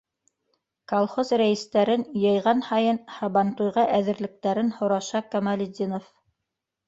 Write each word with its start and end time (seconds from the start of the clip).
Колхоз 0.91 1.31
рәйестәрен 1.41 2.05
йыйған 2.21 2.63
һайын 2.69 2.99
һабантуйға 3.19 3.85
әҙерлектәрен 3.99 4.71
һораша 4.81 5.21
Камалетдинов. 5.35 6.09